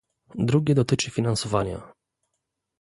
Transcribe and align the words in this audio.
Drugie 0.45 0.75
dotyczy 0.75 1.11
finansowania 1.11 1.91